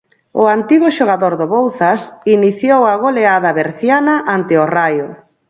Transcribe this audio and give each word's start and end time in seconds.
O 0.41 0.43
antigo 0.57 0.87
xogador 0.97 1.33
do 1.39 1.45
Bouzas 1.55 2.01
iniciou 2.37 2.81
a 2.87 2.93
goleada 3.05 3.49
berciana 3.61 4.15
ante 4.35 4.53
o 4.63 4.65
Raio. 4.75 5.07